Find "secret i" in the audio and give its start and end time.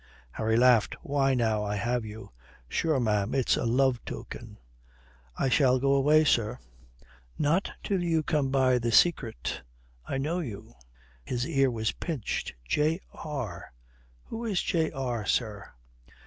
8.91-10.17